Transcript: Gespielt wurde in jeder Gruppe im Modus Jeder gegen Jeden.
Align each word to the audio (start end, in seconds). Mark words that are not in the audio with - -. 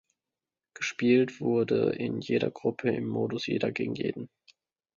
Gespielt 0.73 1.41
wurde 1.41 1.91
in 1.91 2.21
jeder 2.21 2.49
Gruppe 2.49 2.89
im 2.89 3.07
Modus 3.07 3.45
Jeder 3.45 3.71
gegen 3.71 3.93
Jeden. 3.93 4.31